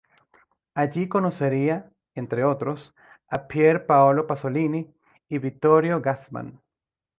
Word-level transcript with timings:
Allí 0.73 1.07
conocería, 1.07 1.91
entre 2.15 2.43
otros, 2.43 2.95
a 3.29 3.47
Pier 3.47 3.85
Paolo 3.85 4.25
Pasolini 4.25 4.91
y 5.27 5.37
Vittorio 5.37 6.01
Gassman. 6.01 6.59